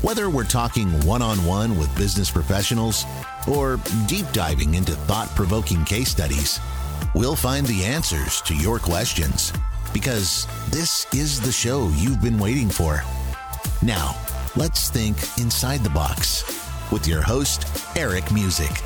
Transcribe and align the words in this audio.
Whether 0.00 0.30
we're 0.30 0.44
talking 0.44 0.88
one 1.04 1.22
on 1.22 1.44
one 1.44 1.76
with 1.76 1.94
business 1.96 2.30
professionals 2.30 3.04
or 3.48 3.80
deep 4.06 4.30
diving 4.32 4.76
into 4.76 4.92
thought 4.92 5.28
provoking 5.34 5.84
case 5.84 6.08
studies, 6.08 6.60
we'll 7.16 7.34
find 7.34 7.66
the 7.66 7.84
answers 7.84 8.40
to 8.42 8.54
your 8.54 8.78
questions 8.78 9.52
because 9.92 10.46
this 10.70 11.12
is 11.12 11.40
the 11.40 11.50
show 11.50 11.88
you've 11.96 12.22
been 12.22 12.38
waiting 12.38 12.68
for. 12.68 13.02
Now, 13.82 14.16
let's 14.54 14.88
think 14.88 15.16
inside 15.36 15.80
the 15.80 15.90
box 15.90 16.44
with 16.92 17.08
your 17.08 17.20
host, 17.20 17.66
Eric 17.96 18.30
Musick. 18.30 18.80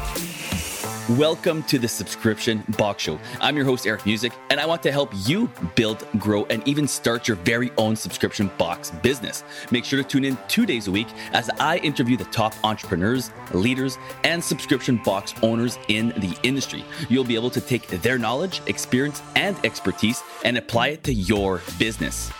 Welcome 1.10 1.64
to 1.64 1.80
the 1.80 1.88
Subscription 1.88 2.62
Box 2.78 3.02
Show. 3.02 3.18
I'm 3.40 3.56
your 3.56 3.64
host, 3.64 3.88
Eric 3.88 4.06
Musick, 4.06 4.32
and 4.50 4.60
I 4.60 4.66
want 4.66 4.84
to 4.84 4.92
help 4.92 5.10
you 5.26 5.50
build, 5.74 6.06
grow, 6.20 6.44
and 6.44 6.66
even 6.66 6.86
start 6.86 7.26
your 7.26 7.36
very 7.38 7.72
own 7.76 7.96
subscription 7.96 8.52
box 8.56 8.92
business. 9.02 9.42
Make 9.72 9.84
sure 9.84 10.00
to 10.00 10.08
tune 10.08 10.24
in 10.24 10.38
two 10.46 10.64
days 10.64 10.86
a 10.86 10.92
week 10.92 11.08
as 11.32 11.50
I 11.58 11.78
interview 11.78 12.16
the 12.16 12.26
top 12.26 12.54
entrepreneurs, 12.62 13.32
leaders, 13.52 13.98
and 14.22 14.42
subscription 14.42 15.00
box 15.04 15.34
owners 15.42 15.76
in 15.88 16.10
the 16.18 16.38
industry. 16.44 16.84
You'll 17.08 17.24
be 17.24 17.34
able 17.34 17.50
to 17.50 17.60
take 17.60 17.88
their 17.88 18.16
knowledge, 18.16 18.62
experience, 18.66 19.22
and 19.34 19.56
expertise 19.66 20.22
and 20.44 20.56
apply 20.56 20.88
it 20.90 21.02
to 21.02 21.12
your 21.12 21.62
business. 21.80 22.30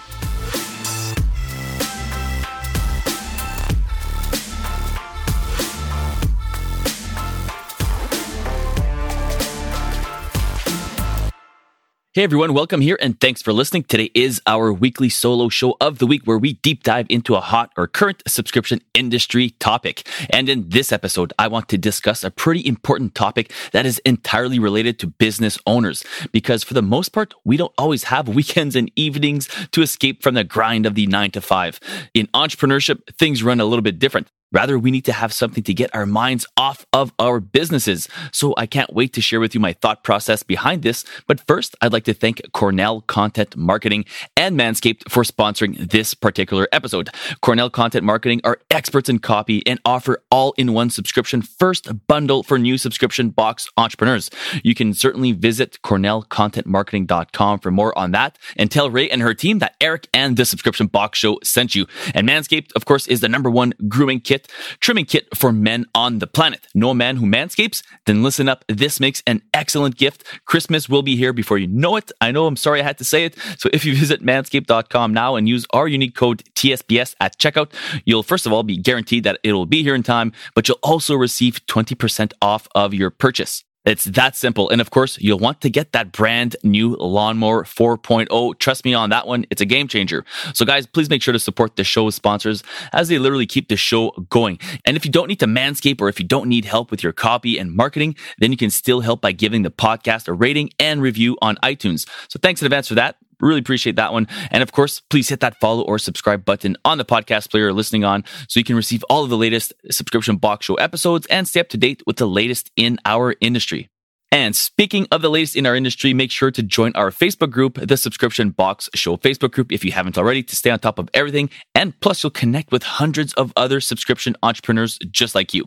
Hey 12.14 12.24
everyone, 12.24 12.52
welcome 12.52 12.82
here 12.82 12.98
and 13.00 13.18
thanks 13.18 13.40
for 13.40 13.54
listening. 13.54 13.84
Today 13.84 14.10
is 14.14 14.42
our 14.46 14.70
weekly 14.70 15.08
solo 15.08 15.48
show 15.48 15.78
of 15.80 15.96
the 15.96 16.06
week 16.06 16.24
where 16.24 16.36
we 16.36 16.52
deep 16.52 16.82
dive 16.82 17.06
into 17.08 17.36
a 17.36 17.40
hot 17.40 17.72
or 17.74 17.86
current 17.86 18.22
subscription 18.26 18.82
industry 18.92 19.48
topic. 19.60 20.06
And 20.28 20.50
in 20.50 20.68
this 20.68 20.92
episode, 20.92 21.32
I 21.38 21.48
want 21.48 21.70
to 21.70 21.78
discuss 21.78 22.22
a 22.22 22.30
pretty 22.30 22.68
important 22.68 23.14
topic 23.14 23.50
that 23.70 23.86
is 23.86 23.98
entirely 24.00 24.58
related 24.58 24.98
to 24.98 25.06
business 25.06 25.58
owners. 25.66 26.04
Because 26.32 26.62
for 26.62 26.74
the 26.74 26.82
most 26.82 27.14
part, 27.14 27.32
we 27.46 27.56
don't 27.56 27.72
always 27.78 28.04
have 28.04 28.28
weekends 28.36 28.76
and 28.76 28.92
evenings 28.94 29.48
to 29.70 29.80
escape 29.80 30.22
from 30.22 30.34
the 30.34 30.44
grind 30.44 30.84
of 30.84 30.94
the 30.94 31.06
nine 31.06 31.30
to 31.30 31.40
five. 31.40 31.80
In 32.12 32.26
entrepreneurship, 32.34 33.06
things 33.16 33.42
run 33.42 33.58
a 33.58 33.64
little 33.64 33.80
bit 33.80 33.98
different. 33.98 34.28
Rather, 34.52 34.78
we 34.78 34.90
need 34.90 35.04
to 35.06 35.12
have 35.12 35.32
something 35.32 35.64
to 35.64 35.74
get 35.74 35.94
our 35.94 36.06
minds 36.06 36.46
off 36.56 36.86
of 36.92 37.12
our 37.18 37.40
businesses. 37.40 38.08
So 38.32 38.54
I 38.56 38.66
can't 38.66 38.92
wait 38.92 39.12
to 39.14 39.20
share 39.20 39.40
with 39.40 39.54
you 39.54 39.60
my 39.60 39.72
thought 39.72 40.04
process 40.04 40.42
behind 40.42 40.82
this. 40.82 41.04
But 41.26 41.40
first, 41.46 41.74
I'd 41.80 41.92
like 41.92 42.04
to 42.04 42.14
thank 42.14 42.42
Cornell 42.52 43.00
Content 43.02 43.56
Marketing 43.56 44.04
and 44.36 44.58
Manscaped 44.58 45.10
for 45.10 45.22
sponsoring 45.22 45.90
this 45.90 46.14
particular 46.14 46.68
episode. 46.72 47.10
Cornell 47.40 47.70
Content 47.70 48.04
Marketing 48.04 48.40
are 48.44 48.58
experts 48.70 49.08
in 49.08 49.18
copy 49.18 49.66
and 49.66 49.80
offer 49.84 50.22
all 50.30 50.52
in 50.56 50.72
one 50.72 50.90
subscription 50.90 51.42
first 51.42 52.06
bundle 52.06 52.42
for 52.42 52.58
new 52.58 52.78
subscription 52.78 53.30
box 53.30 53.68
entrepreneurs. 53.76 54.30
You 54.62 54.74
can 54.74 54.94
certainly 54.94 55.32
visit 55.32 55.78
cornellcontentmarketing.com 55.82 57.58
for 57.60 57.70
more 57.70 57.96
on 57.98 58.10
that 58.12 58.38
and 58.56 58.70
tell 58.70 58.90
Rai 58.90 59.10
and 59.10 59.22
her 59.22 59.34
team 59.34 59.58
that 59.60 59.76
Eric 59.80 60.08
and 60.12 60.36
the 60.36 60.44
subscription 60.44 60.86
box 60.86 61.18
show 61.18 61.38
sent 61.42 61.74
you. 61.74 61.86
And 62.14 62.28
Manscaped, 62.28 62.72
of 62.76 62.84
course, 62.84 63.06
is 63.06 63.20
the 63.20 63.28
number 63.28 63.50
one 63.50 63.72
grooming 63.88 64.20
kit 64.20 64.41
trimming 64.80 65.04
kit 65.04 65.28
for 65.34 65.52
men 65.52 65.86
on 65.94 66.18
the 66.18 66.26
planet. 66.26 66.66
No 66.74 66.94
man 66.94 67.16
who 67.16 67.26
manscapes? 67.26 67.82
Then 68.06 68.22
listen 68.22 68.48
up. 68.48 68.64
This 68.68 69.00
makes 69.00 69.22
an 69.26 69.42
excellent 69.52 69.96
gift. 69.96 70.24
Christmas 70.46 70.88
will 70.88 71.02
be 71.02 71.16
here 71.16 71.32
before 71.32 71.58
you 71.58 71.66
know 71.66 71.96
it. 71.96 72.10
I 72.20 72.30
know 72.30 72.46
I'm 72.46 72.56
sorry 72.56 72.80
I 72.80 72.84
had 72.84 72.98
to 72.98 73.04
say 73.04 73.24
it. 73.24 73.36
So 73.58 73.68
if 73.72 73.84
you 73.84 73.94
visit 73.94 74.22
manscaped.com 74.22 75.12
now 75.12 75.36
and 75.36 75.48
use 75.48 75.66
our 75.72 75.88
unique 75.88 76.14
code 76.14 76.42
TSBS 76.54 77.14
at 77.20 77.38
checkout, 77.38 77.72
you'll 78.04 78.22
first 78.22 78.46
of 78.46 78.52
all 78.52 78.62
be 78.62 78.76
guaranteed 78.76 79.24
that 79.24 79.38
it 79.42 79.52
will 79.52 79.66
be 79.66 79.82
here 79.82 79.94
in 79.94 80.02
time, 80.02 80.32
but 80.54 80.68
you'll 80.68 80.78
also 80.82 81.14
receive 81.14 81.64
20% 81.66 82.32
off 82.40 82.68
of 82.74 82.94
your 82.94 83.10
purchase. 83.10 83.64
It's 83.84 84.04
that 84.04 84.36
simple. 84.36 84.70
And 84.70 84.80
of 84.80 84.90
course, 84.90 85.18
you'll 85.20 85.38
want 85.38 85.60
to 85.62 85.70
get 85.70 85.92
that 85.92 86.12
brand 86.12 86.56
new 86.62 86.96
Lawnmower 86.96 87.64
4.0. 87.64 88.58
Trust 88.58 88.84
me 88.84 88.94
on 88.94 89.10
that 89.10 89.26
one. 89.26 89.44
It's 89.50 89.60
a 89.60 89.66
game 89.66 89.88
changer. 89.88 90.24
So 90.54 90.64
guys, 90.64 90.86
please 90.86 91.10
make 91.10 91.22
sure 91.22 91.32
to 91.32 91.38
support 91.38 91.76
the 91.76 91.84
show's 91.84 92.14
sponsors 92.14 92.62
as 92.92 93.08
they 93.08 93.18
literally 93.18 93.46
keep 93.46 93.68
the 93.68 93.76
show 93.76 94.10
going. 94.30 94.58
And 94.84 94.96
if 94.96 95.04
you 95.04 95.10
don't 95.10 95.28
need 95.28 95.40
to 95.40 95.46
manscape 95.46 96.00
or 96.00 96.08
if 96.08 96.20
you 96.20 96.26
don't 96.26 96.48
need 96.48 96.64
help 96.64 96.90
with 96.90 97.02
your 97.02 97.12
copy 97.12 97.58
and 97.58 97.74
marketing, 97.74 98.16
then 98.38 98.52
you 98.52 98.56
can 98.56 98.70
still 98.70 99.00
help 99.00 99.20
by 99.20 99.32
giving 99.32 99.62
the 99.62 99.70
podcast 99.70 100.28
a 100.28 100.32
rating 100.32 100.70
and 100.78 101.02
review 101.02 101.36
on 101.42 101.56
iTunes. 101.56 102.08
So 102.28 102.38
thanks 102.40 102.62
in 102.62 102.66
advance 102.66 102.88
for 102.88 102.94
that. 102.94 103.16
Really 103.42 103.58
appreciate 103.58 103.96
that 103.96 104.12
one. 104.12 104.28
And 104.50 104.62
of 104.62 104.72
course, 104.72 105.00
please 105.10 105.28
hit 105.28 105.40
that 105.40 105.60
follow 105.60 105.82
or 105.82 105.98
subscribe 105.98 106.44
button 106.44 106.76
on 106.84 106.96
the 106.98 107.04
podcast 107.04 107.50
player 107.50 107.64
you're 107.64 107.72
listening 107.72 108.04
on 108.04 108.24
so 108.48 108.60
you 108.60 108.64
can 108.64 108.76
receive 108.76 109.04
all 109.10 109.24
of 109.24 109.30
the 109.30 109.36
latest 109.36 109.74
subscription 109.90 110.36
box 110.36 110.66
show 110.66 110.76
episodes 110.76 111.26
and 111.26 111.46
stay 111.46 111.60
up 111.60 111.68
to 111.70 111.76
date 111.76 112.02
with 112.06 112.16
the 112.16 112.26
latest 112.26 112.70
in 112.76 112.98
our 113.04 113.34
industry. 113.40 113.88
And 114.30 114.56
speaking 114.56 115.06
of 115.12 115.20
the 115.20 115.28
latest 115.28 115.56
in 115.56 115.66
our 115.66 115.76
industry, 115.76 116.14
make 116.14 116.30
sure 116.30 116.50
to 116.50 116.62
join 116.62 116.92
our 116.94 117.10
Facebook 117.10 117.50
group, 117.50 117.78
the 117.86 117.98
Subscription 117.98 118.48
Box 118.48 118.88
Show 118.94 119.18
Facebook 119.18 119.52
group, 119.52 119.70
if 119.70 119.84
you 119.84 119.92
haven't 119.92 120.16
already, 120.16 120.42
to 120.44 120.56
stay 120.56 120.70
on 120.70 120.78
top 120.78 120.98
of 120.98 121.10
everything. 121.12 121.50
And 121.74 122.00
plus, 122.00 122.22
you'll 122.22 122.30
connect 122.30 122.72
with 122.72 122.82
hundreds 122.82 123.34
of 123.34 123.52
other 123.56 123.78
subscription 123.78 124.34
entrepreneurs 124.42 124.98
just 125.10 125.34
like 125.34 125.52
you. 125.52 125.66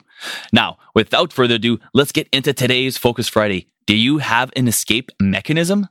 Now, 0.51 0.79
without 0.95 1.31
further 1.31 1.55
ado, 1.55 1.79
let's 1.93 2.11
get 2.11 2.27
into 2.33 2.53
today's 2.53 2.97
Focus 2.97 3.29
Friday. 3.29 3.67
Do 3.85 3.95
you 3.95 4.17
have 4.17 4.51
an 4.55 4.67
escape 4.67 5.11
mechanism? 5.21 5.87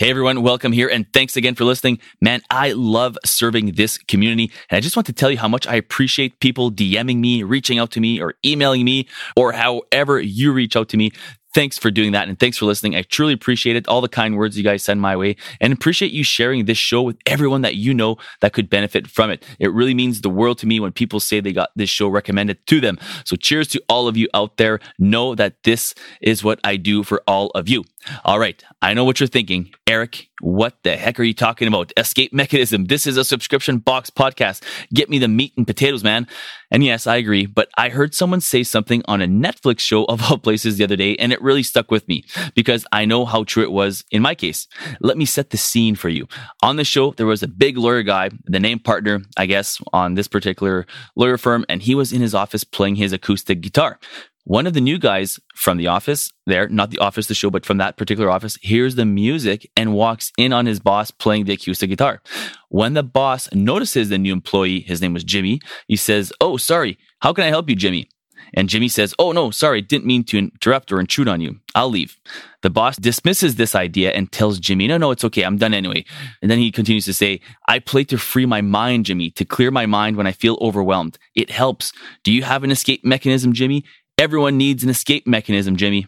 Hey 0.00 0.08
everyone, 0.08 0.40
welcome 0.40 0.72
here 0.72 0.88
and 0.88 1.04
thanks 1.12 1.36
again 1.36 1.54
for 1.54 1.64
listening. 1.64 1.98
Man, 2.22 2.40
I 2.48 2.72
love 2.72 3.18
serving 3.22 3.72
this 3.72 3.98
community 3.98 4.50
and 4.70 4.78
I 4.78 4.80
just 4.80 4.96
want 4.96 5.04
to 5.08 5.12
tell 5.12 5.30
you 5.30 5.36
how 5.36 5.46
much 5.46 5.66
I 5.66 5.74
appreciate 5.74 6.40
people 6.40 6.72
DMing 6.72 7.18
me, 7.18 7.42
reaching 7.42 7.78
out 7.78 7.90
to 7.90 8.00
me 8.00 8.18
or 8.18 8.32
emailing 8.42 8.86
me 8.86 9.08
or 9.36 9.52
however 9.52 10.18
you 10.18 10.54
reach 10.54 10.74
out 10.74 10.88
to 10.88 10.96
me. 10.96 11.10
Thanks 11.52 11.78
for 11.78 11.90
doing 11.90 12.12
that 12.12 12.28
and 12.28 12.38
thanks 12.38 12.58
for 12.58 12.66
listening. 12.66 12.94
I 12.94 13.02
truly 13.02 13.32
appreciate 13.32 13.74
it. 13.74 13.88
All 13.88 14.00
the 14.00 14.08
kind 14.08 14.36
words 14.36 14.56
you 14.56 14.62
guys 14.62 14.84
send 14.84 15.00
my 15.00 15.16
way 15.16 15.36
and 15.60 15.72
appreciate 15.72 16.12
you 16.12 16.22
sharing 16.22 16.64
this 16.64 16.78
show 16.78 17.02
with 17.02 17.16
everyone 17.26 17.62
that 17.62 17.74
you 17.74 17.92
know 17.92 18.18
that 18.40 18.52
could 18.52 18.70
benefit 18.70 19.08
from 19.08 19.30
it. 19.30 19.44
It 19.58 19.72
really 19.72 19.94
means 19.94 20.20
the 20.20 20.30
world 20.30 20.58
to 20.58 20.66
me 20.66 20.78
when 20.78 20.92
people 20.92 21.18
say 21.18 21.40
they 21.40 21.52
got 21.52 21.70
this 21.74 21.90
show 21.90 22.08
recommended 22.08 22.64
to 22.68 22.80
them. 22.80 22.98
So 23.24 23.34
cheers 23.34 23.66
to 23.68 23.82
all 23.88 24.06
of 24.06 24.16
you 24.16 24.28
out 24.32 24.58
there. 24.58 24.78
Know 24.98 25.34
that 25.34 25.62
this 25.64 25.94
is 26.20 26.44
what 26.44 26.60
I 26.62 26.76
do 26.76 27.02
for 27.02 27.22
all 27.26 27.50
of 27.50 27.68
you. 27.68 27.84
All 28.24 28.38
right. 28.38 28.62
I 28.80 28.94
know 28.94 29.04
what 29.04 29.20
you're 29.20 29.26
thinking. 29.26 29.72
Eric, 29.86 30.28
what 30.40 30.76
the 30.84 30.96
heck 30.96 31.20
are 31.20 31.24
you 31.24 31.34
talking 31.34 31.68
about? 31.68 31.92
Escape 31.96 32.32
mechanism. 32.32 32.86
This 32.86 33.06
is 33.06 33.16
a 33.16 33.24
subscription 33.24 33.78
box 33.78 34.08
podcast. 34.08 34.62
Get 34.94 35.10
me 35.10 35.18
the 35.18 35.28
meat 35.28 35.52
and 35.56 35.66
potatoes, 35.66 36.02
man. 36.02 36.26
And 36.70 36.84
yes, 36.84 37.06
I 37.06 37.16
agree, 37.16 37.46
but 37.46 37.68
I 37.76 37.88
heard 37.88 38.14
someone 38.14 38.40
say 38.40 38.62
something 38.62 39.02
on 39.06 39.20
a 39.20 39.26
Netflix 39.26 39.80
show 39.80 40.04
of 40.04 40.22
all 40.30 40.38
places 40.38 40.76
the 40.76 40.84
other 40.84 40.96
day, 40.96 41.16
and 41.16 41.32
it 41.32 41.42
really 41.42 41.62
stuck 41.62 41.90
with 41.90 42.06
me 42.06 42.24
because 42.54 42.86
I 42.92 43.04
know 43.04 43.24
how 43.24 43.44
true 43.44 43.62
it 43.62 43.72
was 43.72 44.04
in 44.10 44.22
my 44.22 44.34
case. 44.34 44.68
Let 45.00 45.16
me 45.16 45.24
set 45.24 45.50
the 45.50 45.56
scene 45.56 45.96
for 45.96 46.08
you. 46.08 46.28
On 46.62 46.76
the 46.76 46.84
show, 46.84 47.12
there 47.12 47.26
was 47.26 47.42
a 47.42 47.48
big 47.48 47.76
lawyer 47.76 48.02
guy, 48.02 48.30
the 48.44 48.60
name 48.60 48.78
partner, 48.78 49.22
I 49.36 49.46
guess, 49.46 49.80
on 49.92 50.14
this 50.14 50.28
particular 50.28 50.86
lawyer 51.16 51.38
firm, 51.38 51.64
and 51.68 51.82
he 51.82 51.94
was 51.94 52.12
in 52.12 52.20
his 52.20 52.34
office 52.34 52.62
playing 52.62 52.96
his 52.96 53.12
acoustic 53.12 53.60
guitar. 53.60 53.98
One 54.44 54.66
of 54.66 54.72
the 54.72 54.80
new 54.80 54.98
guys 54.98 55.38
from 55.54 55.76
the 55.76 55.86
office 55.86 56.32
there, 56.46 56.68
not 56.68 56.90
the 56.90 56.98
office, 56.98 57.26
the 57.26 57.34
show, 57.34 57.50
but 57.50 57.66
from 57.66 57.78
that 57.78 57.96
particular 57.96 58.30
office, 58.30 58.56
hears 58.62 58.94
the 58.94 59.04
music 59.04 59.70
and 59.76 59.92
walks 59.94 60.32
in 60.38 60.52
on 60.52 60.66
his 60.66 60.80
boss 60.80 61.10
playing 61.10 61.44
the 61.44 61.52
acoustic 61.52 61.90
guitar. 61.90 62.22
When 62.68 62.94
the 62.94 63.02
boss 63.02 63.52
notices 63.52 64.08
the 64.08 64.18
new 64.18 64.32
employee, 64.32 64.80
his 64.80 65.02
name 65.02 65.14
was 65.14 65.24
Jimmy, 65.24 65.60
he 65.86 65.96
says, 65.96 66.32
Oh, 66.40 66.56
sorry. 66.56 66.98
How 67.20 67.32
can 67.32 67.44
I 67.44 67.48
help 67.48 67.68
you, 67.68 67.76
Jimmy? 67.76 68.08
And 68.54 68.68
Jimmy 68.68 68.88
says, 68.88 69.14
Oh, 69.18 69.32
no, 69.32 69.50
sorry, 69.50 69.80
didn't 69.80 70.06
mean 70.06 70.24
to 70.24 70.38
interrupt 70.38 70.90
or 70.90 71.00
intrude 71.00 71.28
on 71.28 71.40
you. 71.40 71.60
I'll 71.74 71.90
leave. 71.90 72.18
The 72.62 72.70
boss 72.70 72.96
dismisses 72.96 73.54
this 73.54 73.74
idea 73.74 74.10
and 74.10 74.30
tells 74.30 74.58
Jimmy, 74.58 74.88
No, 74.88 74.98
no, 74.98 75.10
it's 75.10 75.24
okay. 75.24 75.44
I'm 75.44 75.56
done 75.56 75.74
anyway. 75.74 76.04
And 76.42 76.50
then 76.50 76.58
he 76.58 76.72
continues 76.72 77.04
to 77.04 77.12
say, 77.12 77.40
I 77.68 77.78
play 77.78 78.04
to 78.04 78.18
free 78.18 78.46
my 78.46 78.60
mind, 78.60 79.06
Jimmy, 79.06 79.30
to 79.32 79.44
clear 79.44 79.70
my 79.70 79.86
mind 79.86 80.16
when 80.16 80.26
I 80.26 80.32
feel 80.32 80.58
overwhelmed. 80.60 81.18
It 81.34 81.50
helps. 81.50 81.92
Do 82.24 82.32
you 82.32 82.42
have 82.42 82.64
an 82.64 82.70
escape 82.70 83.04
mechanism, 83.04 83.52
Jimmy? 83.52 83.84
Everyone 84.20 84.58
needs 84.58 84.84
an 84.84 84.90
escape 84.90 85.26
mechanism, 85.26 85.76
Jimmy. 85.76 86.06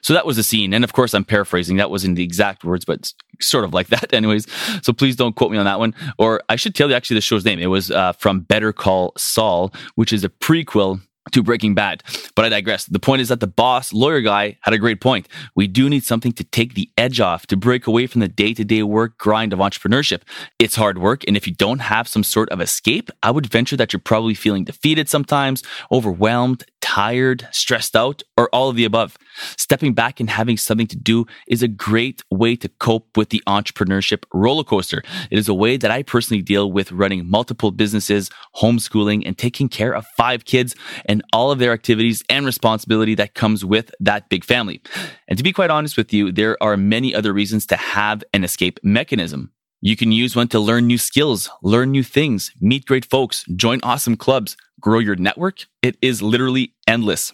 So 0.00 0.14
that 0.14 0.24
was 0.24 0.38
the 0.38 0.42
scene. 0.42 0.72
And 0.72 0.82
of 0.82 0.94
course, 0.94 1.12
I'm 1.12 1.26
paraphrasing. 1.26 1.76
That 1.76 1.90
wasn't 1.90 2.16
the 2.16 2.24
exact 2.24 2.64
words, 2.64 2.86
but 2.86 3.12
sort 3.38 3.66
of 3.66 3.74
like 3.74 3.88
that, 3.88 4.14
anyways. 4.14 4.46
So 4.82 4.94
please 4.94 5.14
don't 5.14 5.36
quote 5.36 5.52
me 5.52 5.58
on 5.58 5.66
that 5.66 5.78
one. 5.78 5.94
Or 6.16 6.42
I 6.48 6.56
should 6.56 6.74
tell 6.74 6.88
you 6.88 6.94
actually 6.94 7.16
the 7.16 7.20
show's 7.20 7.44
name. 7.44 7.58
It 7.58 7.66
was 7.66 7.90
uh, 7.90 8.12
from 8.14 8.40
Better 8.40 8.72
Call 8.72 9.12
Saul, 9.18 9.74
which 9.96 10.10
is 10.10 10.24
a 10.24 10.30
prequel 10.30 11.02
to 11.32 11.42
Breaking 11.42 11.74
Bad. 11.74 12.02
But 12.34 12.46
I 12.46 12.48
digress. 12.48 12.86
The 12.86 12.98
point 12.98 13.20
is 13.20 13.28
that 13.28 13.40
the 13.40 13.46
boss 13.46 13.92
lawyer 13.92 14.22
guy 14.22 14.58
had 14.62 14.72
a 14.72 14.78
great 14.78 15.02
point. 15.02 15.28
We 15.54 15.66
do 15.66 15.90
need 15.90 16.02
something 16.02 16.32
to 16.32 16.44
take 16.44 16.72
the 16.74 16.90
edge 16.96 17.20
off, 17.20 17.46
to 17.48 17.58
break 17.58 17.86
away 17.86 18.06
from 18.06 18.22
the 18.22 18.28
day 18.28 18.54
to 18.54 18.64
day 18.64 18.82
work 18.82 19.18
grind 19.18 19.52
of 19.52 19.58
entrepreneurship. 19.58 20.22
It's 20.58 20.76
hard 20.76 20.96
work. 20.96 21.24
And 21.28 21.36
if 21.36 21.46
you 21.46 21.54
don't 21.54 21.80
have 21.80 22.08
some 22.08 22.24
sort 22.24 22.48
of 22.48 22.60
escape, 22.60 23.10
I 23.22 23.30
would 23.30 23.46
venture 23.46 23.76
that 23.76 23.92
you're 23.92 24.00
probably 24.00 24.34
feeling 24.34 24.64
defeated 24.64 25.08
sometimes, 25.08 25.62
overwhelmed, 25.92 26.64
tired, 26.80 27.46
stressed 27.52 27.94
out, 27.96 28.22
or 28.36 28.48
all 28.54 28.68
of 28.68 28.76
the 28.76 28.84
above. 28.84 29.16
Stepping 29.56 29.94
back 29.94 30.20
and 30.20 30.28
having 30.28 30.56
something 30.56 30.86
to 30.88 30.96
do 30.96 31.26
is 31.46 31.62
a 31.62 31.68
great 31.68 32.22
way 32.30 32.56
to 32.56 32.68
cope 32.68 33.16
with 33.16 33.30
the 33.30 33.42
entrepreneurship 33.46 34.24
roller 34.34 34.64
coaster. 34.64 35.02
It 35.30 35.38
is 35.38 35.48
a 35.48 35.54
way 35.54 35.76
that 35.76 35.90
I 35.90 36.02
personally 36.02 36.42
deal 36.42 36.70
with 36.70 36.92
running 36.92 37.28
multiple 37.28 37.70
businesses, 37.70 38.30
homeschooling, 38.56 39.22
and 39.24 39.36
taking 39.38 39.68
care 39.68 39.94
of 39.94 40.06
five 40.16 40.44
kids 40.44 40.74
and 41.06 41.22
all 41.32 41.50
of 41.50 41.58
their 41.58 41.72
activities 41.72 42.22
and 42.28 42.44
responsibility 42.44 43.14
that 43.14 43.34
comes 43.34 43.64
with 43.64 43.90
that 44.00 44.28
big 44.28 44.44
family. 44.44 44.82
And 45.28 45.38
to 45.38 45.44
be 45.44 45.52
quite 45.52 45.70
honest 45.70 45.96
with 45.96 46.12
you, 46.12 46.32
there 46.32 46.60
are 46.62 46.76
many 46.76 47.14
other 47.14 47.32
reasons 47.32 47.66
to 47.66 47.76
have 47.76 48.24
an 48.32 48.44
escape 48.44 48.80
mechanism. 48.82 49.52
You 49.82 49.96
can 49.96 50.12
use 50.12 50.36
one 50.36 50.48
to 50.48 50.60
learn 50.60 50.86
new 50.86 50.98
skills, 50.98 51.48
learn 51.62 51.90
new 51.90 52.02
things, 52.02 52.52
meet 52.60 52.84
great 52.84 53.06
folks, 53.06 53.44
join 53.56 53.80
awesome 53.82 54.14
clubs, 54.14 54.54
grow 54.80 54.98
your 54.98 55.16
network. 55.16 55.66
It 55.82 55.96
is 56.02 56.22
literally 56.22 56.74
endless. 56.86 57.32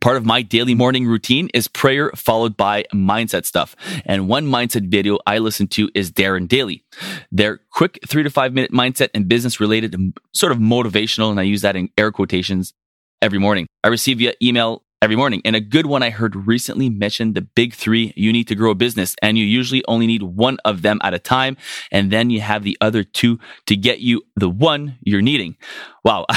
Part 0.00 0.16
of 0.16 0.24
my 0.24 0.42
daily 0.42 0.74
morning 0.74 1.06
routine 1.06 1.48
is 1.52 1.66
prayer 1.66 2.12
followed 2.14 2.56
by 2.56 2.84
mindset 2.94 3.44
stuff. 3.44 3.74
And 4.04 4.28
one 4.28 4.46
mindset 4.46 4.88
video 4.88 5.18
I 5.26 5.38
listen 5.38 5.66
to 5.68 5.90
is 5.92 6.12
Darren 6.12 6.46
Daily. 6.46 6.84
They're 7.32 7.60
quick 7.72 7.98
three 8.06 8.22
to 8.22 8.30
five 8.30 8.52
minute 8.52 8.70
mindset 8.70 9.08
and 9.12 9.28
business 9.28 9.58
related, 9.58 9.96
sort 10.32 10.52
of 10.52 10.58
motivational. 10.58 11.30
And 11.30 11.40
I 11.40 11.44
use 11.44 11.62
that 11.62 11.74
in 11.74 11.90
air 11.98 12.12
quotations 12.12 12.74
every 13.20 13.40
morning. 13.40 13.66
I 13.82 13.88
receive 13.88 14.18
via 14.18 14.34
email 14.40 14.84
every 15.00 15.16
morning. 15.16 15.40
And 15.44 15.54
a 15.54 15.60
good 15.60 15.86
one 15.86 16.02
I 16.02 16.10
heard 16.10 16.34
recently 16.34 16.90
mentioned 16.90 17.34
the 17.34 17.42
big 17.42 17.74
three 17.74 18.12
you 18.16 18.32
need 18.32 18.48
to 18.48 18.54
grow 18.54 18.70
a 18.70 18.74
business, 18.74 19.14
and 19.22 19.38
you 19.38 19.44
usually 19.44 19.84
only 19.86 20.06
need 20.06 20.22
one 20.22 20.58
of 20.64 20.82
them 20.82 20.98
at 21.02 21.14
a 21.14 21.18
time. 21.18 21.56
And 21.92 22.10
then 22.10 22.30
you 22.30 22.40
have 22.40 22.64
the 22.64 22.76
other 22.80 23.04
two 23.04 23.38
to 23.66 23.76
get 23.76 24.00
you 24.00 24.22
the 24.36 24.50
one 24.50 24.98
you're 25.00 25.22
needing. 25.22 25.56
Wow. 26.04 26.26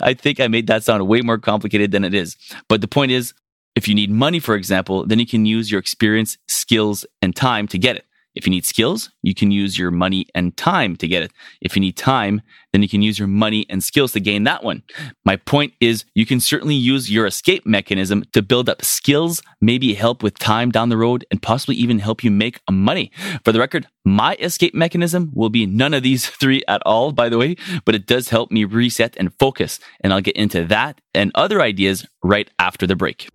I 0.00 0.14
think 0.18 0.40
I 0.40 0.48
made 0.48 0.66
that 0.66 0.84
sound 0.84 1.06
way 1.06 1.20
more 1.22 1.38
complicated 1.38 1.90
than 1.92 2.04
it 2.04 2.14
is. 2.14 2.36
But 2.68 2.80
the 2.80 2.88
point 2.88 3.12
is, 3.12 3.34
if 3.74 3.88
you 3.88 3.94
need 3.94 4.10
money, 4.10 4.38
for 4.38 4.54
example, 4.54 5.06
then 5.06 5.18
you 5.18 5.26
can 5.26 5.46
use 5.46 5.70
your 5.70 5.80
experience, 5.80 6.36
skills, 6.46 7.06
and 7.22 7.34
time 7.34 7.66
to 7.68 7.78
get 7.78 7.96
it. 7.96 8.04
If 8.34 8.46
you 8.46 8.50
need 8.50 8.64
skills, 8.64 9.10
you 9.22 9.34
can 9.34 9.50
use 9.50 9.78
your 9.78 9.90
money 9.90 10.26
and 10.34 10.56
time 10.56 10.96
to 10.96 11.08
get 11.08 11.22
it. 11.22 11.32
If 11.60 11.76
you 11.76 11.80
need 11.80 11.96
time, 11.96 12.40
then 12.72 12.82
you 12.82 12.88
can 12.88 13.02
use 13.02 13.18
your 13.18 13.28
money 13.28 13.66
and 13.68 13.84
skills 13.84 14.12
to 14.12 14.20
gain 14.20 14.44
that 14.44 14.64
one. 14.64 14.82
My 15.24 15.36
point 15.36 15.74
is 15.80 16.04
you 16.14 16.24
can 16.24 16.40
certainly 16.40 16.74
use 16.74 17.10
your 17.10 17.26
escape 17.26 17.66
mechanism 17.66 18.24
to 18.32 18.42
build 18.42 18.68
up 18.68 18.84
skills, 18.84 19.42
maybe 19.60 19.94
help 19.94 20.22
with 20.22 20.38
time 20.38 20.70
down 20.70 20.88
the 20.88 20.96
road, 20.96 21.26
and 21.30 21.42
possibly 21.42 21.76
even 21.76 21.98
help 21.98 22.24
you 22.24 22.30
make 22.30 22.60
money. 22.70 23.12
For 23.44 23.52
the 23.52 23.60
record, 23.60 23.86
my 24.04 24.36
escape 24.40 24.74
mechanism 24.74 25.30
will 25.34 25.50
be 25.50 25.66
none 25.66 25.94
of 25.94 26.02
these 26.02 26.26
three 26.40 26.62
at 26.66 26.82
all, 26.86 27.12
by 27.12 27.28
the 27.28 27.38
way, 27.38 27.56
but 27.84 27.94
it 27.94 28.06
does 28.06 28.30
help 28.30 28.50
me 28.50 28.64
reset 28.64 29.16
and 29.18 29.34
focus. 29.38 29.78
And 30.00 30.12
I'll 30.12 30.20
get 30.20 30.36
into 30.36 30.64
that 30.64 31.00
and 31.14 31.30
other 31.34 31.60
ideas 31.60 32.06
right 32.22 32.50
after 32.58 32.86
the 32.86 32.96
break. 32.96 33.28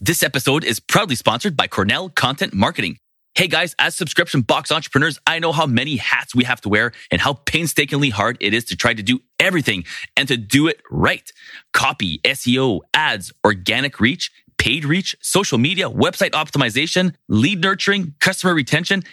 This 0.00 0.24
episode 0.24 0.64
is 0.64 0.80
proudly 0.80 1.14
sponsored 1.14 1.56
by 1.56 1.68
Cornell 1.68 2.08
Content 2.08 2.52
Marketing. 2.52 2.98
Hey 3.36 3.46
guys, 3.46 3.76
as 3.78 3.94
subscription 3.94 4.40
box 4.40 4.72
entrepreneurs, 4.72 5.20
I 5.24 5.38
know 5.38 5.52
how 5.52 5.66
many 5.66 5.96
hats 5.96 6.34
we 6.34 6.42
have 6.44 6.60
to 6.62 6.68
wear 6.68 6.92
and 7.12 7.20
how 7.20 7.34
painstakingly 7.34 8.10
hard 8.10 8.36
it 8.40 8.52
is 8.52 8.64
to 8.66 8.76
try 8.76 8.92
to 8.92 9.02
do 9.04 9.20
everything 9.38 9.84
and 10.16 10.26
to 10.26 10.36
do 10.36 10.66
it 10.66 10.80
right. 10.90 11.30
Copy, 11.72 12.18
SEO, 12.24 12.80
ads, 12.92 13.32
organic 13.44 14.00
reach, 14.00 14.32
paid 14.58 14.84
reach, 14.84 15.14
social 15.20 15.58
media, 15.58 15.88
website 15.88 16.30
optimization, 16.30 17.14
lead 17.28 17.60
nurturing, 17.60 18.14
customer 18.20 18.52
retention, 18.52 19.04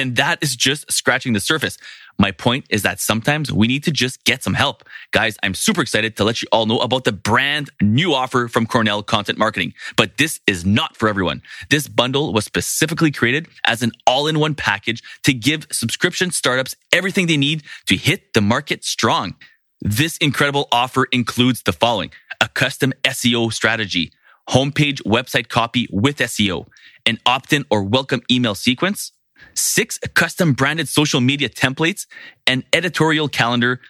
and 0.00 0.16
that 0.16 0.42
is 0.42 0.56
just 0.56 0.90
scratching 0.90 1.34
the 1.34 1.40
surface. 1.40 1.76
My 2.18 2.32
point 2.32 2.66
is 2.70 2.82
that 2.82 3.00
sometimes 3.00 3.52
we 3.52 3.66
need 3.66 3.84
to 3.84 3.90
just 3.90 4.24
get 4.24 4.42
some 4.42 4.54
help. 4.54 4.82
Guys, 5.12 5.36
I'm 5.42 5.54
super 5.54 5.82
excited 5.82 6.16
to 6.16 6.24
let 6.24 6.42
you 6.42 6.48
all 6.52 6.66
know 6.66 6.78
about 6.78 7.04
the 7.04 7.12
brand 7.12 7.70
new 7.80 8.14
offer 8.14 8.48
from 8.48 8.66
Cornell 8.66 9.02
Content 9.02 9.38
Marketing. 9.38 9.74
But 9.96 10.16
this 10.16 10.40
is 10.46 10.64
not 10.64 10.96
for 10.96 11.08
everyone. 11.08 11.42
This 11.68 11.86
bundle 11.86 12.32
was 12.32 12.44
specifically 12.44 13.10
created 13.10 13.48
as 13.64 13.82
an 13.82 13.92
all 14.06 14.26
in 14.26 14.38
one 14.38 14.54
package 14.54 15.02
to 15.24 15.32
give 15.32 15.66
subscription 15.70 16.30
startups 16.30 16.74
everything 16.92 17.26
they 17.26 17.36
need 17.36 17.62
to 17.86 17.96
hit 17.96 18.32
the 18.32 18.40
market 18.40 18.84
strong. 18.84 19.34
This 19.80 20.16
incredible 20.18 20.68
offer 20.72 21.06
includes 21.12 21.62
the 21.62 21.72
following 21.72 22.10
a 22.40 22.48
custom 22.48 22.92
SEO 23.04 23.52
strategy, 23.52 24.12
homepage 24.48 25.02
website 25.02 25.48
copy 25.48 25.88
with 25.90 26.18
SEO, 26.18 26.66
an 27.06 27.18
opt 27.26 27.52
in 27.52 27.64
or 27.70 27.82
welcome 27.82 28.22
email 28.30 28.54
sequence 28.54 29.12
six 29.54 29.98
custom 30.14 30.52
branded 30.52 30.88
social 30.88 31.20
media 31.20 31.48
templates, 31.48 32.06
an 32.46 32.64
editorial 32.72 33.28
calendar, 33.28 33.80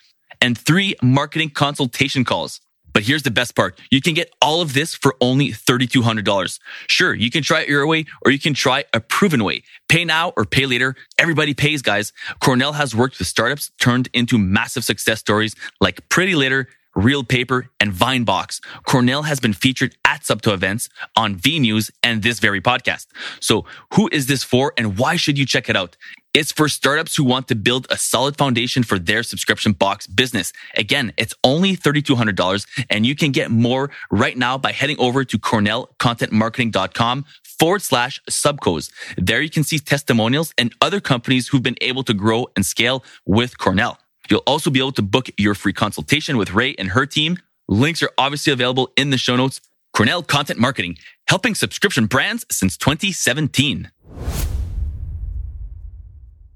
and 0.41 0.57
three 0.57 0.95
marketing 1.03 1.51
consultation 1.51 2.25
calls. 2.25 2.61
But 2.93 3.05
here's 3.05 3.23
the 3.23 3.31
best 3.31 3.55
part. 3.55 3.79
You 3.91 4.01
can 4.01 4.15
get 4.15 4.33
all 4.43 4.61
of 4.61 4.75
this 4.75 4.95
for 4.95 5.15
only 5.21 5.51
$3,200. 5.51 6.59
Sure, 6.89 7.15
you 7.15 7.31
can 7.31 7.43
try 7.43 7.61
it 7.63 7.69
your 7.69 7.87
way 7.87 8.05
or 8.25 8.33
you 8.33 8.39
can 8.39 8.55
try 8.55 8.85
a 8.93 9.01
proven 9.01 9.45
way. 9.45 9.63
Pay 9.89 10.05
now 10.05 10.33
or 10.37 10.45
pay 10.45 10.67
later. 10.67 10.97
Everybody 11.19 11.55
pays, 11.55 11.83
guys. 11.83 12.13
Cornell 12.41 12.73
has 12.73 12.95
worked 12.95 13.19
with 13.19 13.29
startups 13.29 13.71
turned 13.81 14.09
into 14.13 14.39
massive 14.39 14.85
success 14.85 15.21
stories 15.21 15.55
like 15.81 16.09
Pretty 16.09 16.35
Litter, 16.35 16.69
Real 16.95 17.25
Paper, 17.25 17.71
and 17.79 17.93
Vinebox. 17.93 18.61
Cornell 18.85 19.23
has 19.23 19.41
been 19.41 19.53
featured 19.53 19.97
at 20.05 20.23
SUBTA 20.23 20.53
events 20.53 20.89
on 21.17 21.37
V 21.37 21.59
News 21.59 21.91
and 22.03 22.23
this 22.23 22.41
very 22.41 22.61
podcast. 22.61 23.07
So 23.41 23.65
who 23.95 24.09
is 24.13 24.27
this 24.27 24.43
for 24.43 24.73
and 24.77 24.99
why 24.99 25.17
should 25.17 25.39
you 25.39 25.47
check 25.47 25.69
it 25.69 25.77
out? 25.77 25.97
It's 26.33 26.53
for 26.53 26.69
startups 26.69 27.17
who 27.17 27.25
want 27.25 27.49
to 27.49 27.57
build 27.57 27.89
a 27.91 27.97
solid 27.97 28.37
foundation 28.39 28.85
for 28.85 29.01
their 29.01 29.25
subscription 29.25 29.73
box 29.73 30.07
business. 30.07 30.53
Again, 30.77 31.13
it's 31.17 31.35
only 31.43 31.77
$3,200 31.77 32.67
and 32.89 33.05
you 33.05 33.17
can 33.17 33.33
get 33.33 33.51
more 33.51 33.91
right 34.13 34.37
now 34.37 34.57
by 34.57 34.71
heading 34.71 34.97
over 35.01 35.25
to 35.25 35.39
cornellcontentmarketing.com 35.39 37.25
forward 37.45 37.83
slash 37.83 38.21
subcos. 38.31 38.93
There 39.17 39.43
you 39.43 39.51
can 39.51 39.65
see 39.65 39.81
testimonials 39.81 40.55
and 40.57 40.73
other 40.81 41.01
companies 41.01 41.49
who've 41.49 41.63
been 41.63 41.79
able 41.81 42.05
to 42.05 42.15
grow 42.15 42.47
and 42.55 42.65
scale 42.65 43.05
with 43.27 43.59
Cornell. 43.59 43.99
You'll 44.31 44.43
also 44.47 44.71
be 44.71 44.79
able 44.79 44.93
to 44.93 45.03
book 45.03 45.29
your 45.37 45.55
free 45.55 45.73
consultation 45.73 46.37
with 46.37 46.53
Rai 46.53 46.79
and 46.79 46.91
her 46.91 47.05
team. 47.05 47.37
Links 47.69 48.03
are 48.03 48.11
obviously 48.17 48.53
available 48.53 48.91
in 48.97 49.11
the 49.11 49.19
show 49.19 49.37
notes. 49.37 49.61
Cornell 49.93 50.23
Content 50.23 50.61
Marketing, 50.61 50.97
helping 51.27 51.57
subscription 51.57 52.07
brands 52.07 52.47
since 52.49 52.77
2017. 52.77 53.91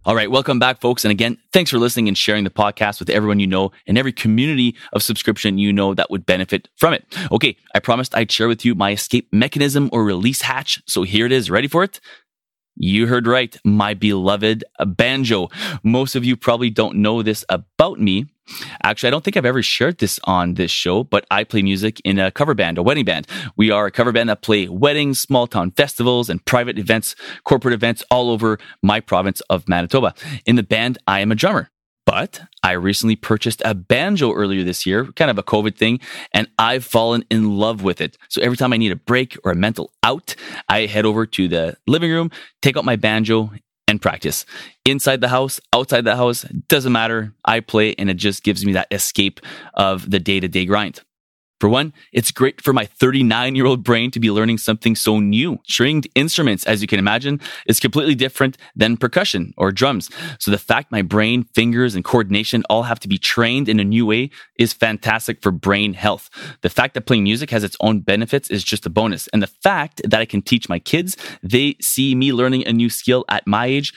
All 0.07 0.15
right, 0.15 0.31
welcome 0.31 0.59
back, 0.59 0.81
folks. 0.81 1.05
And 1.05 1.11
again, 1.11 1.39
thanks 1.53 1.71
for 1.71 1.79
listening 1.79 2.09
and 2.09 2.17
sharing 2.17 2.45
the 2.45 2.51
podcast 2.51 3.01
with 3.01 3.09
everyone 3.09 3.41
you 3.41 3.47
know 3.47 3.73
and 3.87 3.97
every 3.97 4.13
community 4.13 4.77
of 4.93 5.03
subscription 5.03 5.57
you 5.57 5.73
know 5.73 5.95
that 5.95 6.11
would 6.11 6.27
benefit 6.27 6.69
from 6.77 6.93
it. 6.93 7.05
Okay, 7.33 7.57
I 7.75 7.81
promised 7.81 8.15
I'd 8.15 8.31
share 8.31 8.47
with 8.47 8.65
you 8.65 8.75
my 8.75 8.93
escape 8.93 9.29
mechanism 9.33 9.89
or 9.93 10.05
release 10.05 10.43
hatch. 10.43 10.83
So 10.87 11.03
here 11.03 11.25
it 11.27 11.33
is. 11.33 11.51
Ready 11.51 11.69
for 11.69 11.83
it? 11.83 12.01
You 12.77 13.07
heard 13.07 13.27
right, 13.27 13.57
my 13.65 13.95
beloved 13.95 14.65
banjo. 14.85 15.49
Most 15.85 16.17
of 16.17 16.25
you 16.25 16.37
probably 16.37 16.71
don't 16.71 16.97
know 16.97 17.23
this 17.23 17.45
about 17.49 18.01
me. 18.01 18.27
Actually, 18.83 19.09
I 19.09 19.11
don't 19.11 19.25
think 19.25 19.37
I've 19.37 19.47
ever 19.47 19.63
shared 19.63 19.99
this 19.99 20.19
on 20.25 20.55
this 20.55 20.71
show, 20.71 21.05
but 21.05 21.25
I 21.31 21.45
play 21.45 21.63
music 21.63 22.01
in 22.05 22.19
a 22.19 22.31
cover 22.31 22.53
band, 22.55 22.77
a 22.77 22.83
wedding 22.83 23.05
band. 23.05 23.27
We 23.57 23.71
are 23.71 23.87
a 23.87 23.91
cover 23.91 24.13
band 24.13 24.29
that 24.29 24.43
play 24.43 24.69
weddings, 24.69 25.21
small 25.21 25.47
town 25.47 25.71
festivals, 25.71 26.29
and 26.29 26.45
private 26.45 26.79
events, 26.79 27.15
corporate 27.45 27.75
events 27.75 28.03
all 28.11 28.31
over 28.31 28.59
my 28.83 29.01
province 29.01 29.41
of 29.43 29.69
Manitoba. 29.69 30.15
In 30.45 30.57
the 30.57 30.63
band, 30.63 30.99
I 31.07 31.21
am 31.21 31.33
a 31.33 31.37
drummer. 31.37 31.71
But 32.07 32.43
I 32.63 32.73
recently 32.73 33.17
purchased 33.17 33.63
a 33.65 33.75
banjo 33.75 34.33
earlier 34.33 34.63
this 34.63 34.85
year, 34.85 35.07
kind 35.13 35.31
of 35.31 35.39
a 35.39 35.43
COVID 35.43 35.77
thing, 35.77 36.01
and 36.33 36.49
I've 36.59 36.85
fallen 36.85 37.25
in 37.31 37.57
love 37.57 37.83
with 37.83 38.01
it. 38.01 38.19
So 38.29 38.43
every 38.43 38.57
time 38.57 38.73
I 38.73 38.77
need 38.77 38.93
a 38.93 38.97
break 38.97 39.37
or 39.45 39.53
a 39.53 39.57
mental 39.57 39.91
out, 40.03 40.35
I 40.69 40.87
head 40.87 41.07
over 41.07 41.25
to 41.27 41.49
the 41.49 41.77
living 41.87 42.11
room, 42.11 42.31
take 42.61 42.77
out 42.77 42.85
my 42.85 42.97
banjo, 42.97 43.51
and 43.89 44.01
practice. 44.01 44.47
Inside 44.85 45.21
the 45.21 45.29
house, 45.29 45.61
outside 45.73 46.05
the 46.05 46.17
house, 46.17 46.43
doesn't 46.69 46.93
matter. 46.93 47.35
I 47.45 47.61
play 47.61 47.95
and 47.97 48.11
it 48.11 48.15
just 48.15 48.43
gives 48.43 48.65
me 48.65 48.73
that 48.73 48.89
escape 48.91 49.41
of 49.75 50.11
the 50.11 50.19
day 50.19 50.41
to 50.41 50.49
day 50.49 50.67
grind. 50.67 51.01
For 51.61 51.69
one, 51.69 51.93
it's 52.13 52.33
great 52.33 52.61
for 52.61 52.73
my 52.73 52.85
39 52.85 53.55
year 53.55 53.67
old 53.67 53.85
brain 53.85 54.11
to 54.11 54.21
be 54.21 54.31
learning 54.31 54.59
something 54.59 54.97
so 54.97 55.21
new. 55.21 55.59
Stringed 55.65 56.09
instruments, 56.15 56.65
as 56.65 56.83
you 56.83 56.89
can 56.89 56.99
imagine, 56.99 57.41
is 57.67 57.81
completely 57.81 58.15
different 58.15 58.59
than 58.75 58.97
percussion 58.97 59.55
or 59.57 59.71
drums. 59.71 60.11
So 60.39 60.51
the 60.51 60.59
fact 60.59 60.91
my 60.91 61.03
brain, 61.03 61.45
fingers, 61.55 61.95
and 61.95 62.05
coordination 62.05 62.65
all 62.69 62.83
have 62.83 63.01
to 63.01 63.09
be 63.09 63.19
trained 63.19 63.69
in 63.69 63.81
a 63.81 63.85
new 63.85 64.05
way 64.05 64.31
is 64.59 64.73
fantastic 64.73 65.43
for 65.43 65.53
brain 65.53 65.95
health. 65.95 66.29
The 66.63 66.71
fact 66.71 66.95
that 66.95 67.07
playing 67.07 67.23
music 67.23 67.51
has 67.51 67.65
its 67.65 67.77
own 67.81 68.01
benefits 68.01 68.51
is 68.51 68.65
just 68.65 68.87
a 68.87 68.91
bonus. 68.91 69.29
And 69.29 69.43
the 69.43 69.47
fact 69.47 70.03
that 70.05 70.21
I 70.21 70.25
can 70.25 70.43
teach 70.43 70.69
my 70.69 70.79
kids, 70.79 71.17
they 71.43 71.77
see 71.81 72.15
me 72.15 72.33
learning 72.33 72.67
a 72.67 72.73
new 72.73 72.91
skill 72.91 73.25
at 73.29 73.47
my 73.47 73.67
age 73.67 73.93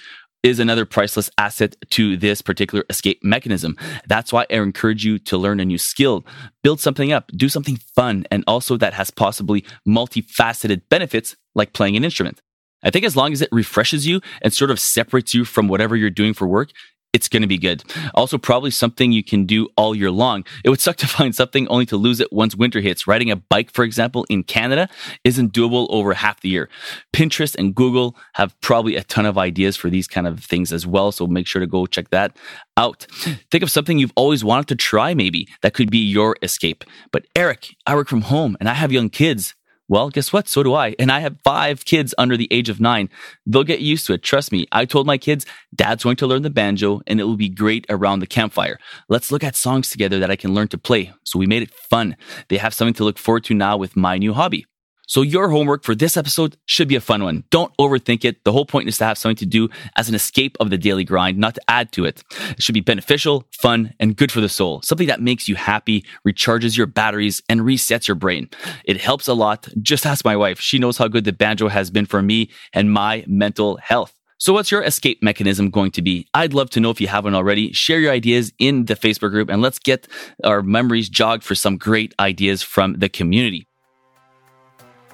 is 0.48 0.60
another 0.60 0.86
priceless 0.86 1.30
asset 1.38 1.76
to 1.92 2.18
this 2.18 2.42
particular 2.42 2.84
escape 2.90 3.24
mechanism. 3.24 3.78
That's 4.08 4.34
why 4.34 4.46
I 4.50 4.56
encourage 4.56 5.06
you 5.06 5.20
to 5.20 5.38
learn 5.38 5.60
a 5.60 5.66
new 5.66 5.78
skill, 5.78 6.26
build 6.64 6.80
something 6.80 7.12
up, 7.12 7.30
do 7.36 7.50
something 7.50 7.78
fun, 7.96 8.26
and 8.32 8.44
also 8.48 8.78
that 8.78 8.94
has 8.94 9.12
possibly 9.12 9.64
multifaceted 9.88 10.82
benefits 10.90 11.36
like 11.54 11.74
playing 11.74 11.96
an 11.96 12.04
instrument. 12.06 12.42
I 12.84 12.90
think 12.90 13.06
as 13.06 13.16
long 13.16 13.34
as 13.34 13.42
it 13.42 13.50
refreshes 13.52 14.08
you 14.08 14.22
and 14.42 14.54
sort 14.54 14.72
of 14.72 14.80
separates 14.80 15.34
you 15.34 15.44
from 15.46 15.68
whatever 15.68 15.96
you're 15.96 16.10
doing 16.10 16.34
for 16.34 16.48
work, 16.48 16.72
it's 17.18 17.28
going 17.28 17.42
to 17.42 17.48
be 17.48 17.58
good. 17.58 17.84
Also, 18.14 18.38
probably 18.38 18.70
something 18.70 19.12
you 19.12 19.24
can 19.24 19.48
do 19.48 19.68
all 19.76 19.96
year 19.96 20.12
long. 20.12 20.46
It 20.64 20.70
would 20.70 20.80
suck 20.80 20.98
to 20.98 21.08
find 21.18 21.34
something 21.34 21.68
only 21.68 21.88
to 21.88 21.98
lose 21.98 22.20
it 22.20 22.32
once 22.32 22.56
winter 22.56 22.80
hits. 22.80 23.08
Riding 23.08 23.32
a 23.32 23.36
bike, 23.36 23.72
for 23.72 23.84
example, 23.84 24.24
in 24.30 24.44
Canada 24.44 24.88
isn't 25.24 25.52
doable 25.52 25.88
over 25.90 26.14
half 26.14 26.42
the 26.42 26.50
year. 26.50 26.70
Pinterest 27.14 27.56
and 27.56 27.74
Google 27.74 28.16
have 28.34 28.56
probably 28.62 28.96
a 28.96 29.04
ton 29.04 29.26
of 29.26 29.36
ideas 29.36 29.76
for 29.76 29.90
these 29.90 30.08
kind 30.08 30.28
of 30.28 30.44
things 30.44 30.72
as 30.72 30.86
well. 30.86 31.12
So 31.12 31.26
make 31.26 31.48
sure 31.48 31.60
to 31.60 31.66
go 31.66 31.88
check 31.88 32.12
that 32.12 32.38
out. 32.78 33.08
Think 33.50 33.64
of 33.64 33.72
something 33.72 33.98
you've 33.98 34.14
always 34.16 34.44
wanted 34.44 34.68
to 34.68 34.76
try, 34.76 35.16
maybe 35.16 35.48
that 35.64 35.74
could 35.74 35.90
be 35.90 35.98
your 35.98 36.38
escape. 36.44 36.84
But 37.12 37.26
Eric, 37.36 37.76
I 37.88 37.96
work 37.96 38.10
from 38.10 38.22
home 38.22 38.56
and 38.60 38.70
I 38.70 38.76
have 38.76 38.92
young 38.92 39.10
kids. 39.10 39.56
Well, 39.90 40.10
guess 40.10 40.34
what? 40.34 40.50
So 40.50 40.64
do 40.64 40.74
I. 40.74 40.96
And 41.00 41.12
I 41.12 41.22
have 41.22 41.38
five 41.44 41.86
kids 41.86 42.14
under 42.18 42.36
the 42.36 42.48
age 42.52 42.68
of 42.68 42.82
nine. 42.82 43.10
They'll 43.46 43.64
get 43.64 43.80
used 43.80 44.06
to 44.08 44.14
it. 44.14 44.22
Trust 44.22 44.52
me. 44.52 44.68
I 44.72 44.84
told 44.84 45.08
my 45.08 45.18
kids, 45.18 45.46
dad's 45.74 46.04
going 46.04 46.18
to 46.18 46.28
learn 46.28 46.42
the 46.42 46.50
banjo 46.50 47.02
and 47.08 47.22
it 47.22 47.24
will 47.24 47.38
be 47.38 47.50
great 47.50 47.86
around 47.90 48.20
the 48.20 48.28
campfire. 48.28 48.80
Let's 49.08 49.32
look 49.32 49.44
at 49.44 49.56
songs 49.56 49.90
together 49.90 50.20
that 50.20 50.32
I 50.32 50.36
can 50.36 50.54
learn 50.54 50.68
to 50.70 50.78
play. 50.78 51.14
So 51.24 51.40
we 51.40 51.48
made 51.48 51.64
it 51.64 51.74
fun. 51.74 52.18
They 52.50 52.58
have 52.58 52.74
something 52.74 52.96
to 52.96 53.06
look 53.06 53.18
forward 53.18 53.46
to 53.46 53.54
now 53.54 53.78
with 53.78 53.96
my 53.96 54.18
new 54.18 54.34
hobby. 54.34 54.66
So 55.08 55.22
your 55.22 55.50
homework 55.50 55.84
for 55.84 55.96
this 55.96 56.18
episode 56.18 56.58
should 56.66 56.90
be 56.90 56.98
a 56.98 57.02
fun 57.02 57.24
one. 57.24 57.46
Don't 57.50 57.76
overthink 57.78 58.26
it. 58.26 58.44
The 58.44 58.52
whole 58.52 58.66
point 58.66 58.90
is 58.90 58.98
to 58.98 59.06
have 59.06 59.18
something 59.18 59.38
to 59.38 59.46
do 59.46 59.70
as 59.96 60.10
an 60.10 60.16
escape 60.16 60.58
of 60.60 60.70
the 60.70 60.78
daily 60.78 61.06
grind, 61.06 61.38
not 61.38 61.56
to 61.56 61.62
add 61.70 61.94
to 61.94 62.04
it. 62.04 62.26
It 62.50 62.62
should 62.62 62.74
be 62.74 62.82
beneficial, 62.82 63.48
fun, 63.54 63.94
and 64.02 64.18
good 64.18 64.34
for 64.34 64.42
the 64.42 64.50
soul. 64.50 64.82
Something 64.82 65.08
that 65.08 65.22
makes 65.22 65.48
you 65.48 65.56
happy, 65.56 66.04
recharges 66.28 66.78
your 66.78 66.88
batteries, 66.88 67.42
and 67.48 67.62
resets 67.62 68.10
your 68.10 68.16
brain. 68.16 68.50
It 68.84 69.00
helps 69.00 69.30
a 69.30 69.34
lot. 69.34 69.70
Just 69.82 70.06
ask 70.06 70.26
my 70.26 70.36
wife. 70.36 70.60
She 70.60 70.78
knows 70.78 70.98
how 70.98 71.08
good 71.08 71.24
the 71.24 71.32
banjo 71.32 71.70
has 71.70 71.90
been 71.90 72.06
for 72.06 72.22
me 72.22 72.50
and 72.74 72.92
my 72.92 73.24
mental 73.28 73.78
health. 73.78 74.14
So 74.40 74.52
what's 74.52 74.72
your 74.72 74.84
escape 74.84 75.24
mechanism 75.24 75.70
going 75.70 75.92
to 75.92 76.02
be? 76.02 76.28
I'd 76.34 76.54
love 76.54 76.70
to 76.72 76.82
know 76.82 76.90
if 76.90 77.00
you 77.00 77.08
haven't 77.08 77.34
already. 77.34 77.72
Share 77.72 78.00
your 78.00 78.12
ideas 78.12 78.52
in 78.60 78.86
the 78.86 78.96
Facebook 78.96 79.32
group 79.32 79.50
and 79.50 79.62
let's 79.62 79.80
get 79.80 80.08
our 80.44 80.62
memories 80.62 81.08
jogged 81.08 81.44
for 81.44 81.56
some 81.56 81.78
great 81.78 82.14
ideas 82.20 82.62
from 82.62 83.00
the 83.00 83.08
community. 83.08 83.68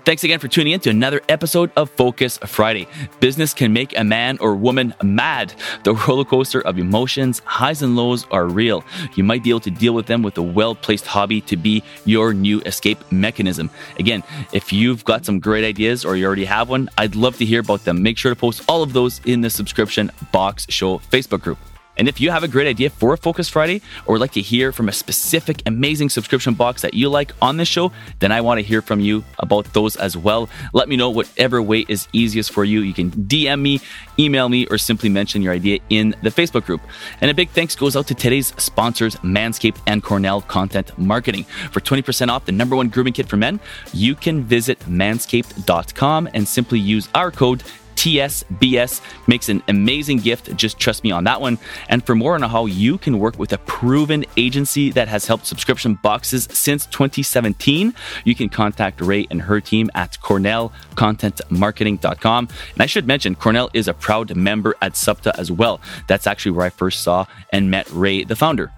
Thanks 0.05 0.25
again 0.25 0.39
for 0.39 0.49
tuning 0.49 0.73
in 0.73 0.81
to 0.81 0.89
another 0.89 1.21
episode 1.29 1.71
of 1.77 1.89
Focus 1.89 2.37
Friday. 2.39 2.89
Business 3.21 3.53
can 3.53 3.71
make 3.71 3.97
a 3.97 4.03
man 4.03 4.37
or 4.39 4.53
woman 4.53 4.93
mad. 5.01 5.53
The 5.85 5.93
roller 5.93 6.25
coaster 6.25 6.59
of 6.59 6.77
emotions, 6.77 7.41
highs 7.45 7.81
and 7.81 7.95
lows 7.95 8.27
are 8.29 8.45
real. 8.45 8.83
You 9.15 9.23
might 9.23 9.43
be 9.43 9.49
able 9.49 9.61
to 9.61 9.71
deal 9.71 9.93
with 9.93 10.07
them 10.07 10.21
with 10.21 10.37
a 10.37 10.41
well 10.41 10.75
placed 10.75 11.07
hobby 11.07 11.39
to 11.41 11.55
be 11.55 11.83
your 12.03 12.33
new 12.33 12.59
escape 12.65 12.99
mechanism. 13.13 13.69
Again, 13.97 14.23
if 14.51 14.73
you've 14.73 15.05
got 15.05 15.23
some 15.23 15.39
great 15.39 15.63
ideas 15.63 16.03
or 16.03 16.17
you 16.17 16.25
already 16.25 16.45
have 16.45 16.67
one, 16.67 16.89
I'd 16.97 17.15
love 17.15 17.37
to 17.37 17.45
hear 17.45 17.61
about 17.61 17.85
them. 17.85 18.03
Make 18.03 18.17
sure 18.17 18.33
to 18.33 18.35
post 18.35 18.61
all 18.67 18.83
of 18.83 18.91
those 18.91 19.21
in 19.23 19.39
the 19.39 19.49
subscription 19.49 20.11
box 20.33 20.65
show 20.69 20.97
Facebook 20.97 21.39
group. 21.39 21.59
And 21.97 22.07
if 22.07 22.19
you 22.19 22.31
have 22.31 22.43
a 22.43 22.47
great 22.47 22.67
idea 22.67 22.89
for 22.89 23.13
a 23.13 23.17
Focus 23.17 23.49
Friday 23.49 23.81
or 24.05 24.13
would 24.13 24.21
like 24.21 24.31
to 24.31 24.41
hear 24.41 24.71
from 24.71 24.89
a 24.89 24.91
specific 24.91 25.61
amazing 25.65 26.09
subscription 26.09 26.53
box 26.53 26.81
that 26.81 26.93
you 26.93 27.09
like 27.09 27.31
on 27.41 27.57
this 27.57 27.67
show, 27.67 27.91
then 28.19 28.31
I 28.31 28.41
want 28.41 28.59
to 28.59 28.63
hear 28.63 28.81
from 28.81 28.99
you 28.99 29.23
about 29.39 29.71
those 29.73 29.95
as 29.95 30.17
well. 30.17 30.49
Let 30.73 30.89
me 30.89 30.95
know 30.95 31.09
whatever 31.09 31.61
way 31.61 31.85
is 31.87 32.07
easiest 32.13 32.51
for 32.51 32.63
you. 32.63 32.81
You 32.81 32.93
can 32.93 33.11
DM 33.11 33.61
me, 33.61 33.79
email 34.17 34.49
me, 34.49 34.65
or 34.67 34.77
simply 34.77 35.09
mention 35.09 35.41
your 35.41 35.53
idea 35.53 35.79
in 35.89 36.15
the 36.23 36.29
Facebook 36.29 36.65
group. 36.65 36.81
And 37.21 37.29
a 37.29 37.33
big 37.33 37.49
thanks 37.49 37.75
goes 37.75 37.95
out 37.95 38.07
to 38.07 38.15
today's 38.15 38.53
sponsors, 38.57 39.15
Manscaped 39.17 39.77
and 39.87 40.03
Cornell 40.03 40.41
Content 40.41 40.97
Marketing. 40.97 41.43
For 41.71 41.79
20% 41.79 42.29
off 42.29 42.45
the 42.45 42.51
number 42.51 42.75
one 42.75 42.89
grooming 42.89 43.13
kit 43.13 43.27
for 43.27 43.37
men, 43.37 43.59
you 43.93 44.15
can 44.15 44.43
visit 44.43 44.79
manscaped.com 44.79 46.29
and 46.33 46.47
simply 46.47 46.79
use 46.79 47.09
our 47.13 47.31
code 47.31 47.63
TSBS 48.03 49.01
makes 49.27 49.47
an 49.47 49.63
amazing 49.69 50.17
gift. 50.17 50.53
Just 50.57 50.77
trust 50.77 51.05
me 51.05 51.11
on 51.11 51.23
that 51.23 51.39
one. 51.39 51.57
And 51.87 52.05
for 52.05 52.15
more 52.15 52.35
on 52.35 52.41
how 52.41 52.65
you 52.65 52.97
can 52.97 53.17
work 53.17 53.39
with 53.39 53.53
a 53.53 53.57
proven 53.59 54.25
agency 54.35 54.91
that 54.91 55.07
has 55.07 55.25
helped 55.25 55.45
subscription 55.45 55.97
boxes 56.03 56.49
since 56.51 56.85
2017, 56.87 57.93
you 58.25 58.35
can 58.35 58.49
contact 58.49 58.99
Rai 58.99 59.25
and 59.31 59.43
her 59.43 59.61
team 59.61 59.89
at 59.95 60.17
cornellcontentmarketing.com. 60.21 62.49
And 62.73 62.81
I 62.81 62.87
should 62.87 63.07
mention, 63.07 63.35
Cornell 63.35 63.69
is 63.73 63.87
a 63.87 63.93
proud 63.93 64.35
member 64.35 64.75
at 64.81 64.95
SUBTA 64.95 65.39
as 65.39 65.49
well. 65.49 65.79
That's 66.09 66.27
actually 66.27 66.51
where 66.51 66.65
I 66.65 66.71
first 66.71 67.03
saw 67.03 67.25
and 67.53 67.71
met 67.71 67.89
Rai, 67.89 68.25
the 68.25 68.35
founder. 68.35 68.73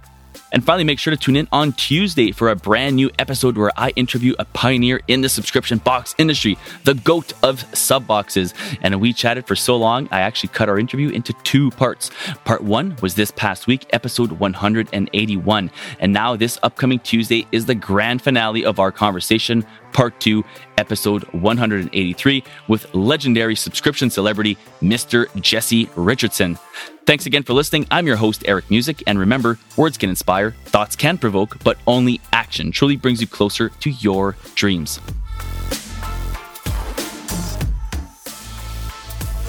And 0.52 0.64
finally, 0.64 0.84
make 0.84 1.00
sure 1.00 1.12
to 1.12 1.18
tune 1.18 1.36
in 1.36 1.48
on 1.52 1.74
Tuesday 1.74 2.32
for 2.32 2.50
a 2.50 2.56
brand 2.56 2.96
new 2.96 3.10
episode 3.20 3.58
where 3.58 3.72
I 3.78 3.90
interview 3.92 4.34
a 4.40 4.46
pioneer 4.46 5.02
in 5.08 5.22
the 5.22 5.30
subscription 5.30 5.80
box 5.80 6.16
industry, 6.18 6.58
the 6.84 6.94
goat 6.94 7.34
of 7.44 7.66
sub 7.76 8.08
boxes. 8.08 8.54
And 8.82 9.00
we 9.02 9.14
chatted 9.14 9.48
for 9.48 9.56
so 9.56 9.78
long, 9.78 10.08
I 10.12 10.22
actually 10.22 10.50
cut 10.50 10.70
our 10.70 10.80
interview 10.80 11.10
into 11.10 11.34
two 11.44 11.72
parts. 11.72 12.12
Part 12.44 12.64
one 12.64 12.96
was 13.02 13.16
this 13.16 13.32
past 13.32 13.68
week, 13.68 13.86
episode 13.92 14.32
181. 14.34 15.72
And 16.00 16.14
now, 16.14 16.36
this 16.36 16.58
upcoming 16.64 17.00
Tuesday 17.00 17.48
is 17.52 17.66
the 17.66 17.76
grand 17.76 18.22
finale 18.22 18.66
of 18.66 18.80
our 18.80 18.92
conversation 18.92 19.66
Part 19.96 20.20
2, 20.20 20.44
Episode 20.78 21.24
183, 21.32 22.44
with 22.68 22.94
legendary 22.94 23.56
subscription 23.56 24.10
celebrity 24.10 24.58
Mr. 24.82 25.34
Jesse 25.42 25.90
Richardson. 25.96 26.60
Thanks 27.06 27.26
again 27.26 27.44
for 27.44 27.54
listening. 27.54 27.88
I'm 27.90 28.06
your 28.06 28.18
host, 28.18 28.44
Eric 28.46 28.70
Musick, 28.70 29.02
and 29.08 29.18
remember, 29.18 29.58
words 29.78 29.98
can 29.98 30.10
inspire, 30.10 30.52
thoughts 30.66 30.98
can 30.98 31.18
provoke, 31.18 31.64
but 31.64 31.78
only 31.88 32.20
action 32.34 32.72
truly 32.72 32.98
brings 32.98 33.22
you 33.22 33.28
closer 33.28 33.70
to 33.70 33.90
your 33.90 34.36
dreams. 34.56 35.00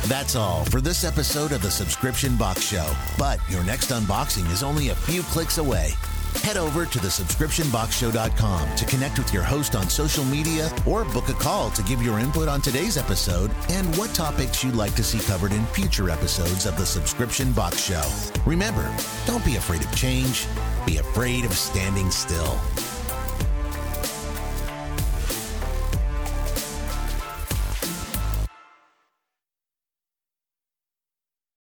That's 0.06 0.36
all 0.36 0.64
for 0.66 0.80
this 0.80 1.02
episode 1.02 1.50
of 1.50 1.60
the 1.60 1.70
Subscription 1.72 2.36
Box 2.36 2.60
Show. 2.68 2.88
But 3.18 3.40
your 3.50 3.64
next 3.64 3.90
unboxing 3.90 4.48
is 4.52 4.62
only 4.62 4.90
a 4.90 4.94
few 4.94 5.22
clicks 5.22 5.58
away. 5.58 5.90
Head 6.42 6.56
over 6.56 6.86
to 6.86 6.98
thesubscriptionboxshow.com 6.98 8.76
to 8.76 8.84
connect 8.84 9.18
with 9.18 9.32
your 9.32 9.42
host 9.42 9.74
on 9.74 9.88
social 9.88 10.24
media 10.24 10.70
or 10.86 11.04
book 11.04 11.28
a 11.28 11.34
call 11.34 11.70
to 11.70 11.82
give 11.82 12.02
your 12.02 12.18
input 12.18 12.48
on 12.48 12.60
today's 12.60 12.96
episode 12.96 13.50
and 13.68 13.94
what 13.96 14.14
topics 14.14 14.62
you'd 14.62 14.76
like 14.76 14.94
to 14.94 15.02
see 15.02 15.18
covered 15.18 15.52
in 15.52 15.64
future 15.66 16.08
episodes 16.10 16.66
of 16.66 16.76
the 16.76 16.86
Subscription 16.86 17.52
Box 17.52 17.82
Show. 17.82 18.04
Remember, 18.44 18.88
don't 19.26 19.44
be 19.44 19.56
afraid 19.56 19.82
of 19.82 19.94
change, 19.96 20.46
be 20.86 20.98
afraid 20.98 21.44
of 21.44 21.52
standing 21.52 22.10
still. 22.10 22.58